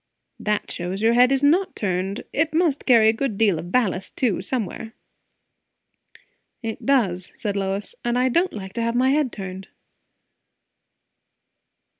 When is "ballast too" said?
3.71-4.41